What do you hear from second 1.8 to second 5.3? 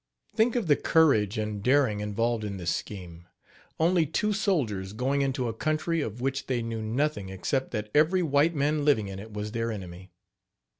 involved in this scheme only two soldiers going